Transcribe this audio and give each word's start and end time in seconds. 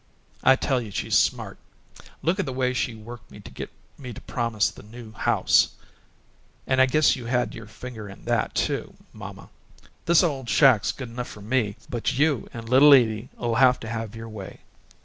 I 0.43 0.55
tell 0.55 0.81
you 0.81 0.89
she's 0.89 1.15
smart! 1.15 1.59
Look 2.23 2.39
at 2.39 2.47
the 2.47 2.51
way 2.51 2.73
she 2.73 2.95
worked 2.95 3.29
me 3.29 3.39
to 3.41 3.51
get 3.51 3.69
me 3.99 4.13
to 4.13 4.21
promise 4.21 4.71
the 4.71 4.81
New 4.81 5.11
House 5.11 5.73
and 6.65 6.81
I 6.81 6.87
guess 6.87 7.15
you 7.15 7.27
had 7.27 7.53
your 7.53 7.67
finger 7.67 8.09
in 8.09 8.25
that, 8.25 8.55
too, 8.55 8.95
mamma! 9.13 9.49
This 10.07 10.23
old 10.23 10.49
shack's 10.49 10.91
good 10.91 11.09
enough 11.11 11.27
for 11.29 11.43
me, 11.43 11.75
but 11.87 12.17
you 12.17 12.49
and 12.51 12.67
little 12.67 12.95
Edie 12.95 13.29
'll 13.37 13.57
have 13.59 13.79
to 13.81 13.89
have 13.89 14.15
your 14.15 14.27
way. 14.29 14.61